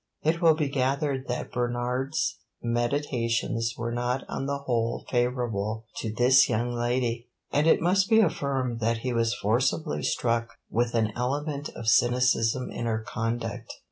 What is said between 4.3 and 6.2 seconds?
the whole favorable to